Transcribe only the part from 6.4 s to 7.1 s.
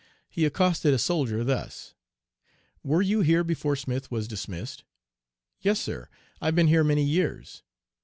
I've been here many